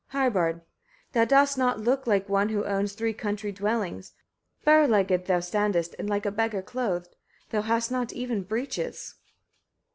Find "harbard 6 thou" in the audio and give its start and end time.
0.07-1.25